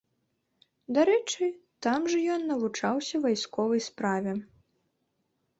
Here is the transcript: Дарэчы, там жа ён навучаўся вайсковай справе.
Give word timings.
Дарэчы, 0.97 1.49
там 1.87 2.01
жа 2.13 2.19
ён 2.37 2.41
навучаўся 2.53 3.15
вайсковай 3.27 3.81
справе. 3.89 4.33